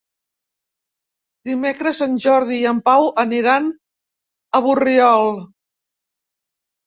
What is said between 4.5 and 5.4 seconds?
a Borriol.